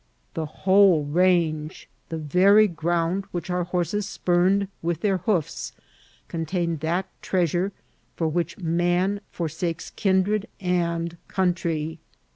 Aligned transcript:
The 0.33 0.47
whole 0.47 1.03
range, 1.03 1.87
the 2.09 2.17
very 2.17 2.67
ground 2.67 3.25
which 3.31 3.51
our 3.51 3.65
horses 3.65 4.07
spurned 4.09 4.67
with 4.81 5.01
their 5.01 5.17
hoofs, 5.19 5.73
contained 6.27 6.79
that 6.79 7.05
treasure 7.21 7.71
for 8.15 8.27
which 8.27 8.57
man 8.57 9.21
forsakes 9.29 9.91
kindred 9.91 10.47
and 10.59 11.17
country. 11.27 11.99